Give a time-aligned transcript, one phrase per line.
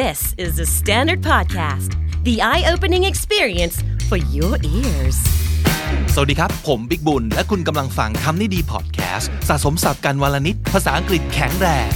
[0.00, 1.90] This is the Standard Podcast,
[2.24, 3.76] the eye opening experience
[4.08, 5.18] for your ears.
[6.14, 11.88] สวัสดีครับ ผมบิ๊กบุญ และคุณกำลังฟังคำนี้ดีพอดแคสต์สะสมสับกันวลนิด ภาษาอังกฤษแข็งแรง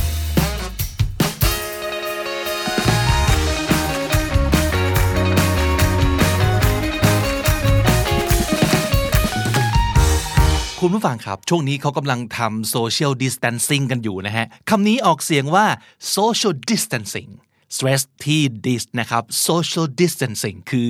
[10.81, 15.67] คุณผู้ฟังครับ ช่วงนี้เขากำลังทำ social distancing กันอยู่นะฮะ คำนี้ออกเสียงว่า
[16.17, 17.31] social distancing
[17.75, 20.89] stress ที่ dis นะครับ social distancing คือ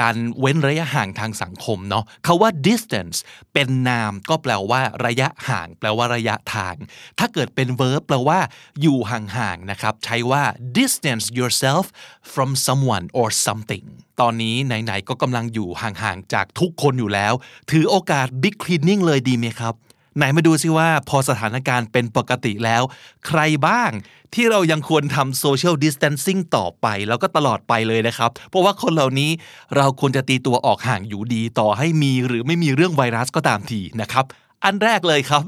[0.00, 3.18] การเว้นระยะห่างทางสังคมเนาะคาว่า distance
[3.52, 6.74] เป็นนามก็แปลว่าระยะห่าง แปลว่าระยะทาง
[7.18, 8.40] ถ้าเกิดเป็น verb แปลว่า
[8.80, 10.42] อยู่ห่างๆนะครับ ใช้ว่า
[10.78, 11.84] distance yourself
[12.32, 13.84] from someone or something
[14.20, 17.32] ตอนนี้ไหนๆก็กำลังอยู่ห่างๆจากทุกคนอยู่แล้ว
[17.70, 19.74] ถือโอกาส big cleaning เลยดีไหมครับ
[20.16, 22.82] ไหนมาดูซิว่าพอสถานการณ์เป็นปกติแล้ว
[23.26, 23.90] ใครบ้าง
[24.34, 29.30] ที่เรายังควรทำ social distancing ต่อไปแล้วก็ตลอดไปเลยนะครับ เพราะว่าคนเหล่านี้
[29.76, 34.24] เราควรจะตีตัวออกห่างอยู่ดีต่อให้มีหรือไม่มีเรื่องไวรัสก็ตามทีนะครับ
[34.64, 35.42] อันแรกเลยครับ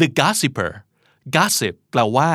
[0.00, 0.70] the gossiper
[1.34, 2.30] gossip แปลว่า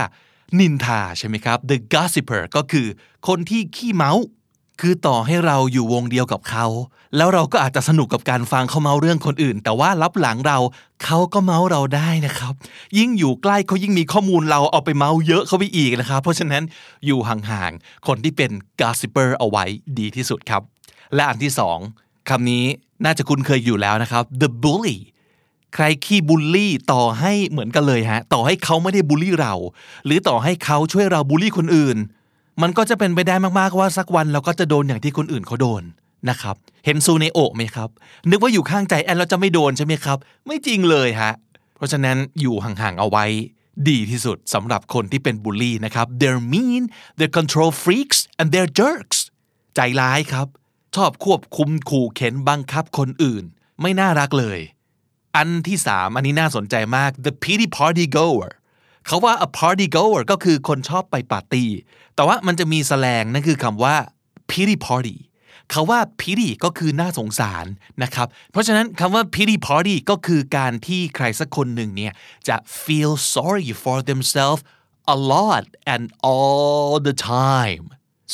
[0.59, 2.87] นินทาใช่ไหมครับ the gossiper ก็คือ
[3.27, 4.25] คนที่ขี้เมาส์
[4.79, 6.65] คือต่อให้เราอยู่วงเดียวกับเขา
[7.17, 10.57] แล้วเราก็อาจจะสนุกกับการฟังเขาเมาเรื่องคนอื่น แต่ว่ารับหลังเรา
[11.03, 12.53] เขาก็เมาเราได้นะครับ
[12.97, 16.63] ยิ่งอยู่ใกล้เขายิ่งมีข้อมูลเราเอาไปเมาเยอะเข้าไปอีกนะครับ เพราะฉะนั้น
[17.05, 19.65] อยู่ห่างๆคนที่เป็น gossiper เอาไว้
[19.99, 20.61] ดีที่สุดครับ
[21.15, 21.77] และอันที่สอง
[22.29, 22.65] คำนี้
[23.05, 24.97] น่าจะคุ้นเคยอยู่แล้วนะครับ the bully
[25.75, 29.53] ใครขี้บูลลี่ต่อให้เหมือนกันเลยฮะ ต่อให้เขาไม่ได้บูลลี่เรา
[30.05, 31.97] หรือต่อให้เขาช่วยเราบูลลี่คนอื่น
[32.61, 35.83] มันก็จะเป็นไปได้มากๆว่าสักวันเราก็จะโดนอย่างที่คนอื่นเขาโดน
[36.29, 37.89] นะครับ เห็นซูเนโอะไหมครับ
[38.29, 41.33] นึกว่าอยู่ข้างใจแอนเราจะไม่โดนใช่ไหมครับ ไม่จริงเลยฮะ
[41.75, 43.25] เพราะฉะนั้นอยู่ห่างๆเอาไว้
[43.89, 46.83] ดีที่สุดสำหรับคนที่เป็นบูลลี่นะครับ they're mean
[47.17, 49.19] they're control freaks and they're jerks
[49.75, 50.47] ใจร้ายครับ
[50.95, 53.43] ชอบควบคุมขู่เข็นบังคับคนอื่น
[53.81, 54.59] ไม่น่ารักเลย
[55.35, 58.49] อันที่สามอันนี้น่าสนใจมาก the pity party goer
[59.09, 61.69] เขาว่า a party goer ก็คือคนชอบไปปาร์ตี้
[62.15, 63.95] แต่ว่ามันจะมีแสลงนั่นคือคำว่า
[64.51, 65.17] pity party
[65.71, 67.65] เขาว่า pity ก็คือน่าสงสาร
[68.03, 72.13] นะครับ เพราะฉะนั้นคำว่า pity party ก็คือการที่ใครสักคนหนึ่งเนี่ย
[72.47, 74.61] จะ feel sorry for themselves
[75.15, 77.85] a lot and all the time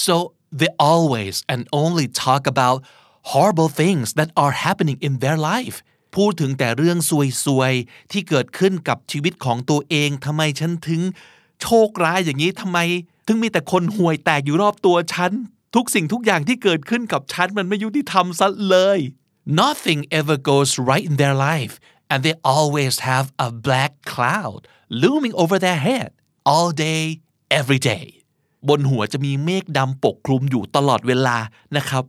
[0.06, 0.16] so
[0.59, 2.78] they always and only talk about
[3.34, 5.78] horrible things that are happening in their life
[6.16, 6.98] พูดถึงแต่เรื่อง
[7.44, 11.02] ซวยๆ ที่เกิดขึ้นกับชีวิตของตัวเองทำไมฉันถึง
[11.62, 12.80] โชคร้ายอย่างนี้ทำไม
[13.28, 15.31] ถึงมีแต่คนห่วยแตกอยู่รอบตัวฉัน
[15.76, 19.00] ทุกสิ่งทุกอย่างที่เกิดขึ้นกับฉันมันไม่ยุติธรรมซะเลย
[19.62, 21.74] Nothing ever goes right in their life
[22.12, 24.62] and they always have a black cloud
[25.02, 26.09] looming over their head
[26.53, 27.03] all day
[27.59, 28.08] every day
[28.70, 31.38] บนหัวจะมีเมฆดำปกคลุมอยู่ตลอดเวลา
[31.78, 32.03] นะครับ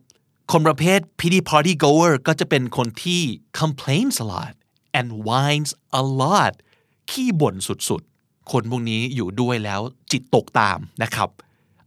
[0.53, 3.23] คนประเภท pity party goer ก็จะเป็นคนที่
[3.61, 4.55] complains a lot
[4.99, 5.71] and whines
[6.01, 6.55] a lot
[7.11, 9.81] ขี้บ่นสุดๆ คนพวกนี้อยู่ด้วยแล้ว
[10.11, 11.29] จิตตกตามนะครับ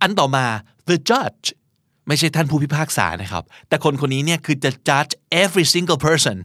[0.02, 0.46] อันต่อมา
[0.90, 1.46] the judge
[2.08, 6.38] ไม่ใช่ท่านผู้พิพากษานะครับ แต่คนคนนี้เนี่ยคือจะ judge every single person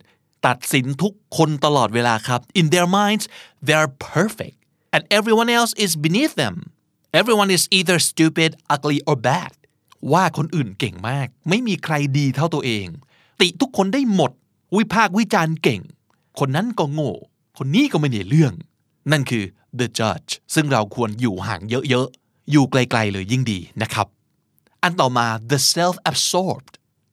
[0.46, 3.24] ตัดสินทุกคนตลอดเวลาครับ in their minds
[3.66, 4.56] they are perfect
[4.94, 6.54] and everyone else is beneath them
[7.20, 9.52] everyone is either stupid ugly or bad
[10.12, 12.86] ว่าคนอื่นเก่งมาก ไม่มีใครดีเท่าตัวเอง
[13.40, 14.32] ติทุกคนได้หมด
[14.76, 15.80] วิพากษ์วิจารณ์เก่ง
[16.38, 17.12] คนนั้นก็โง่
[17.58, 18.52] คนนี้ก็ไม่ได้เรื่อง
[19.12, 19.44] นั่นคือ
[19.78, 24.06] the judge ซึ่งเราควรอยู่ห่างเยอะๆ อยู่ไกลๆเลยยิ่งดีนะครับ
[24.82, 26.72] อันต่อมา the self absorbed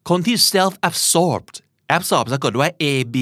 [0.10, 1.56] คนที่ self absorbed
[1.96, 2.86] absorb สะกดว่า a
[3.16, 3.18] b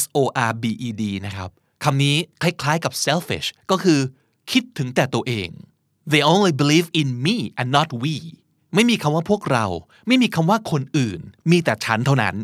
[0.00, 0.18] s o
[0.50, 1.50] r b e d นะครับ
[1.84, 4.00] คำนี้คล้ายๆกับ selfish ก็คือ
[4.50, 5.48] คิดถึงแต่ตัวเอง
[6.12, 8.14] they only believe in me and not we
[8.74, 9.66] ไม่มีคำว่าพวกเรา
[10.06, 11.20] ไม่มีคำว่าคนอื่น
[11.50, 12.36] มีแต่ฉันเท่านั้น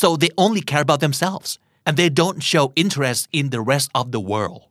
[0.00, 1.50] so they only care about themselves
[1.86, 4.62] and they don't show interest in the rest of the world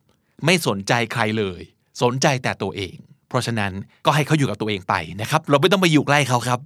[0.46, 1.62] ไม่สนใจใครเลย
[2.02, 2.96] สนใจแต่ตัวเอง
[3.28, 3.72] เพราะฉะนั้น
[4.06, 6.60] ก็ให้เขาอยู่กับตัวเองไปนะครับ เราไม่ต้องไปอยู่ใกล้เขาครับ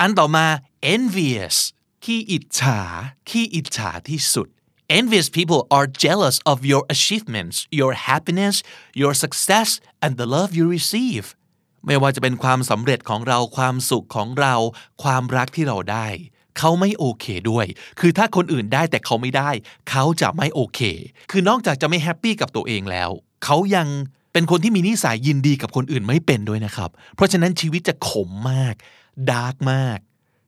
[0.00, 0.46] อันต่อมา
[0.94, 1.56] envious
[2.04, 2.80] ขี้อิจฉา
[3.28, 4.48] ขี้อิจฉาที่สุด
[5.00, 8.62] Envious people are jealous of your achievements, your happiness,
[8.94, 11.36] your success, and the love you receive.
[11.86, 14.54] ไม่ว่าจะเป็นความสำเร็จของเราความสุขของเรา
[15.02, 16.06] ความรักที่เราได้
[16.58, 17.66] เขาไม่โอเคด้วย
[18.00, 19.50] คือถ้าคนอื่นได้แต่เขาไม่ได้
[19.90, 20.80] เขาจะไม่โอเค
[21.30, 23.10] คือนอกจากจะไม่แฮปปี้กับตัวเองแล้ว
[23.44, 23.88] เขายัง
[24.32, 28.74] เป็นคนที่มีนิสัยยินดีกับคนอื่นไม่เป็นด้วยนะครับ เพราะฉะนั้นชีวิตจะขมมาก
[29.30, 29.98] ดาร์กมาก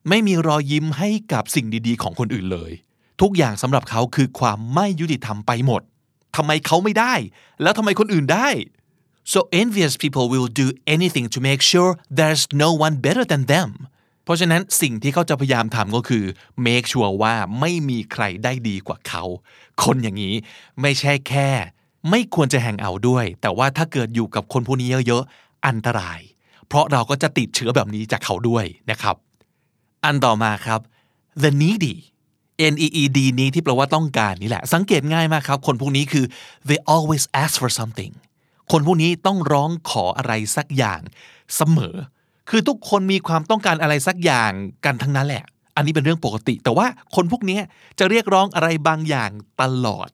[0.09, 2.71] ไม่มีรอยยิ้มให้กับสิ่งดีๆ ของคนอื่นเลย
[3.21, 5.81] ทุกอย่างสำหรับเขาคือความไม่ยุติธรรมไปหมด
[6.35, 7.13] ทำไมเขาไม่ได้
[7.61, 8.47] แล้วทำไมคนอื่นได้
[9.33, 13.71] so envious people will do anything to make sure there's no one better than them
[14.23, 16.23] เพราะฉะนั้นสิ่งที่เขาจะพยายามทำก็คือ
[16.65, 19.23] make sure ว่าไม่มีใครได้ดีกว่าเขา
[19.83, 20.35] คนอย่างนี้
[20.81, 21.49] ไม่ใช่แค่
[22.09, 26.19] ไม่ควรจะแฮงเอาด้วย แต่ว่าถ้าเกิดอยู่กับคนพวกนี้เยอะๆ อันตราย
[26.67, 29.15] เพราะเราก็จะติดเชื้อแบบนี้จากเขาด้วยนะครับ
[30.05, 30.79] อันต่อมาครับ
[31.43, 31.95] the needy
[32.73, 36.25] N E E D นี้ที่แปลว่าต้องการนี่แหละ สังเกตง่ายมากครับ คนพวกนี้คือ
[36.67, 38.13] they always ask for something
[38.71, 41.01] คนพวกนี้ต้องร้องขออะไรสักอย่าง
[41.55, 41.95] เสมอ
[42.49, 44.51] คือทุกคนมีความต้องการอะไรสักอย่าง
[44.85, 45.43] กันทั้งนั้นแหละ
[45.75, 47.59] อันนี้เป็นเรื่องปกติ แต่ว่าคนพวกนี้
[47.99, 49.31] จะเรียกร้องอะไรบางอย่าง
[49.61, 50.09] ตลอด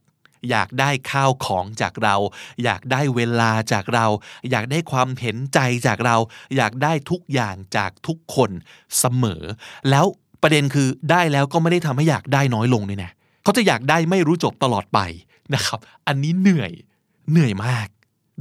[0.50, 2.16] อยากได้ข้าวของจากเรา
[2.64, 4.06] อยากได้เวลาจากเรา
[4.52, 6.16] อยากได้ความเห็นใจจากเรา
[6.58, 8.52] อยากได้ทุกอย่างจากทุกคน
[9.00, 9.44] เสมอ
[9.90, 10.06] แล้ว
[10.42, 13.12] ประเด็นคือได้แล้วก็ไม่ได้ทำให้อยากได้น้อยลงเลยนะ
[13.44, 15.00] เขาจะอยากได้ไม่รู้จบตลอดไป
[15.54, 16.72] นะครับ อันนี้เหนื่อย
[17.32, 17.88] เหนื่อยมาก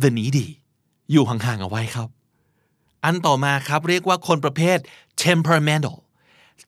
[0.02, 0.48] the needy
[1.10, 2.08] อยู่ห่างๆเอาไว้ครับ
[3.04, 4.78] อันต่อมาครับเรียกว่าคนประเภท
[5.24, 5.96] temperamental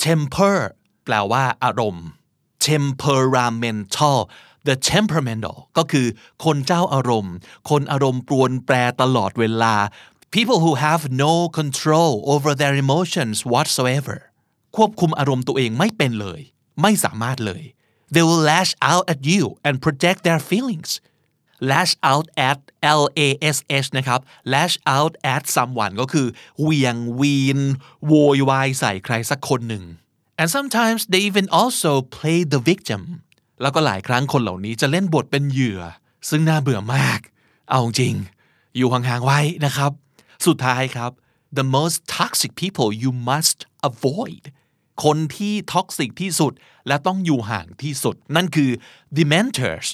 [0.04, 0.56] temper
[1.04, 2.06] แปลว่าอารมณ์
[2.68, 4.18] temperamental
[4.68, 6.06] the temperamental ก็คือ
[6.44, 7.34] คนเจ้าอารมณ์
[7.70, 9.74] คนอารมณ์ปรวนแปรตลอดเวลา
[10.34, 14.18] people who have no control over their emotions whatsoever
[14.76, 16.40] ควบคุมอารมณ์ตัวเองไม่เป็นเลย
[16.82, 17.62] ไม่สามารถเลย
[18.14, 20.90] they will lash out at you and project their feelings
[21.70, 22.58] lash out at
[23.00, 24.20] L A S H นะครับ
[24.54, 26.26] lash out at someone ก็คือ
[26.60, 27.60] เหวียงวีน
[28.06, 29.84] โวยวายใส่ใครสักคนหนึ่ง
[30.40, 33.02] and sometimes they even also play the victim
[33.62, 35.80] แล้วก็หลายครั้งคนเหล่านี้จะเล่นบทเป็นเหยื่อ
[36.28, 37.20] ซึ่งน่าเบื่อมาก
[37.70, 38.14] เอาจริง
[38.76, 39.92] อยู่ห่างๆไว้นะครับ
[40.46, 41.12] สุดท้ายครับ
[41.58, 43.58] the most toxic people you must
[43.90, 44.44] avoid
[45.04, 46.52] คนที่ toxic ที่สุด
[46.88, 48.70] และต้องอยู่ห่างที่สุด นั่นคือ
[49.18, 49.86] dementors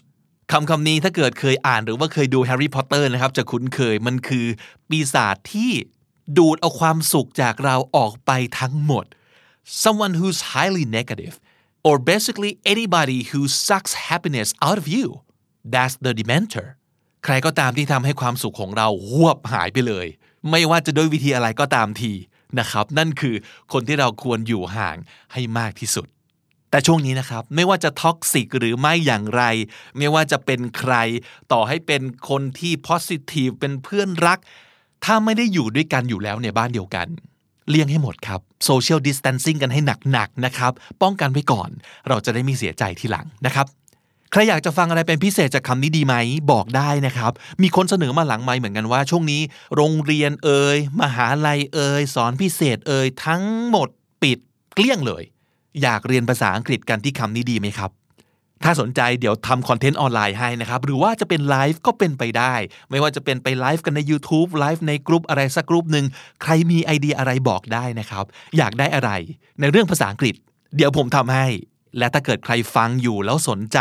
[0.57, 4.47] คำคำนี้ถ้าเกิดเคยอ่านหรือว่าเคยดูแฮร์รี่พอตเตอร์นะครับจะคุ้นเคยมันคือ
[4.89, 5.71] ปีศาจที่
[6.39, 8.31] ดูดเอาความสุขจากเราออกไป
[8.61, 9.05] ทั้งหมด
[9.83, 11.35] someone who's highly negative
[11.87, 15.07] or basically anybody who sucks happiness out of you
[15.73, 16.67] that's the dementor
[17.25, 20.07] ใครก็ตามที่ทำให้ความสุขของเราหวบหายไปเลย
[20.51, 22.13] ไม่ว่าจะด้วยวิธีอะไรก็ตามที
[22.59, 23.35] นะครับ นั่นคือ
[23.73, 24.97] คนที่เราควรอยู่ห่าง
[25.33, 26.07] ให้มากที่สุด
[26.75, 29.43] แต่ช่วงนี้นะครับ ไม่ว่าจะท็อกซิกหรือไม่อย่างไร
[29.99, 30.95] ไม่ว่าจะเป็นใคร
[31.53, 34.39] ต่อให้เป็นคนที่ positive เป็นเพื่อนรัก
[35.05, 37.07] ถ้าไม่ได้อยู่ด้วยกันอยู่แล้วในบ้านเดียวกัน
[37.69, 39.81] เลี่ยงให้หมดครับ social distancing กันให้
[40.13, 40.73] หนักๆนะครับ
[41.03, 41.71] ป้องกันไว้ก่อน
[42.09, 43.67] เราจะได้ไม่เสียใจทีหลังนะครับ
[44.33, 46.15] ใครอยากจะฟังอะไรเป็นพิเศษจากคำนี้ดีไหม
[46.53, 47.33] บอกได้นะครับ
[47.63, 49.41] มีคนเสนอมาหลังไม่เหมือนกันว่า ช่วงนี้
[49.75, 53.89] โรงเรียนเอ่ยมหาลัยเอ่ยสอนพิเศษเอ่ยทั้งหมด
[54.23, 54.39] ปิด
[54.77, 55.25] เกลี้ยงเลย
[55.83, 57.91] อยากเรียนภาษาอังกฤษกันที่คำนี้ดีไหมครับ
[58.65, 62.55] ถ้าสนใจเดี๋ยวทำคอนเทนต์ออนไลน์ให้นะครับ หรือว่าจะเป็นไลฟ์ก็เป็นไปได้
[62.91, 66.07] ไม่ว่าจะเป็นไปไลฟ์กันใน YouTube ไลฟ์ในกลุ่มอะไรสักกลุ่มหนึ่ง
[66.43, 68.25] ใครมีไอเดียอะไรบอกได้นะครับ
[68.57, 69.11] อยากได้อะไร
[69.61, 70.35] ในเรื่องภาษาอังกฤษ
[70.77, 71.47] เดี๋ยวผมทำให้
[71.99, 73.79] และถ้าเกิดใครฟังอยู่แล้วสนใจ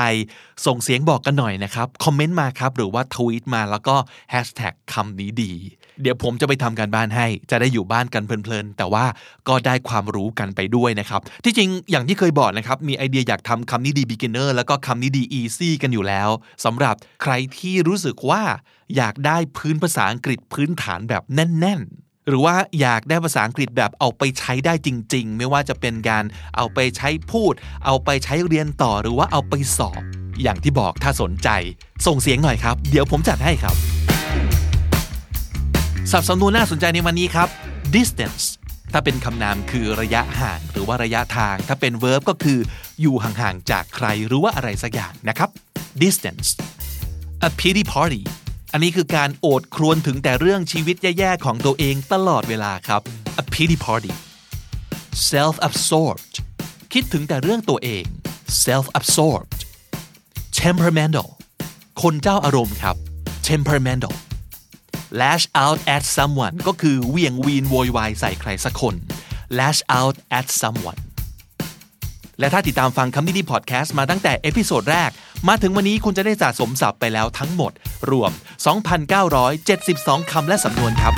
[0.66, 3.96] ส่งเสียงบอกกันหน่อยนะครับ คอมเมนต์มาครับ หรือว่าทวีตมาแล้วก็
[4.32, 5.54] แฮชแท็กคำนี้ดี
[6.02, 9.06] เดี๋ยวผมจะไปทำการบ้านให้ จะได้อยู่บ้านกันเพลินๆ แต่ว่า
[9.48, 16.30] ก็ได้ความรู้กันไปด้วยนะครับ ที่จริงอย่างที่เคยบอกนะครับ มีไอเดียอยากทำคำนี้ดี beginner แล้วก็คำนี้ดี easy กันอยู่แล้ว
[16.66, 18.42] สำหรับใครที่รู้สึกว่า
[18.96, 26.24] อยากได้พื้นภาษาอังกฤษพื้นฐานแบบแน่นๆหรือว่าอยากได้ภาษาอังกฤษแบบเอาไปใช้ได้จริง ๆ ไม่ว่าจะเป็นการ
[26.58, 27.54] เอาไปใช้พูด
[27.86, 30.02] เอาไปใช้เรียนต่อหรือว่าเอาไปสอบ
[30.42, 31.50] อย่างที่บอกถ้าสนใจ
[32.08, 33.76] ส่งเสียงหน่อยครับ เดี๋ยวผมจัดให้ครับ
[36.12, 37.50] สับสำนวนน่าสนใจในวันนี้ครับ
[37.96, 38.46] distance
[38.92, 42.60] ถ้าเป็นคำนามคือระยะห่างหรือว่าระยะทาง ถ้าเป็น verb ก็คือ
[43.02, 45.50] อยู่ห่างๆจากใครหรือว่าอะไรสักอย่างนะครับ
[46.04, 46.48] distance
[47.48, 48.22] a pity party
[48.74, 53.02] อันนี้คือการโอดครวญถึงแต่เรื่องชีวิตแย่ๆของตัวเองตลอดเวลาครับ
[53.42, 54.14] a pity party
[55.32, 56.34] self absorbed
[56.94, 58.04] คิดถึงแต่เรื่องตัวเอง
[58.66, 59.60] self absorbed
[60.62, 61.28] temperamental
[62.02, 62.96] คนเจ้าอารมณ์ครับ
[63.50, 64.16] temperamental
[65.22, 68.96] lash out at someone ก็คือเหวี่ยงวีนโวยวายใส่ใครสักคน
[69.60, 71.00] lash out at someone
[72.40, 75.12] และถ้าติดตามฟังคำนี้ดีพอดแคสต์มาตั้งแต่ episode แรก
[75.48, 77.72] มาถึงวันนี้คุณจะได้สะสมศัพท์ไปแล้วทั้งหมด
[78.10, 78.32] รวม
[79.52, 81.14] 2,972 คำและสำนวนครับ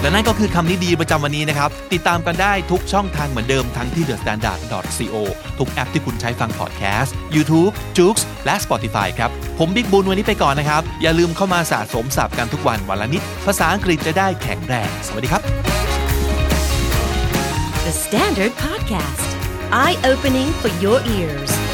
[0.00, 5.16] และนั่นก็คือคำนี้ดีประจำวันนี้นะครับ ติดตามกันได้ทุกช่องทางเหมือนเดิมทั้งที่ thestandard.co
[5.58, 15.42] ทุกแอปที่คุณใช้ฟังพอดแคสต์ YouTube, j o o x และ Spotify ครับ ผมบิ๊กบุญวันนี้ไปก่อนนะครับ อย่าลืมเข้ามาสะสมศัพท์กันทุกวันวันละนิด ภาษาอังกฤษจะได้แข็งแรง สวัสดีครับ
[17.86, 19.28] The Standard Podcast,
[19.82, 21.69] eye opening for your ears.